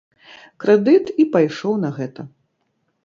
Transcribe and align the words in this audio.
Крэдыт 0.63 1.05
і 1.23 1.27
пайшоў 1.35 1.73
на 1.85 1.89
гэта. 1.99 2.21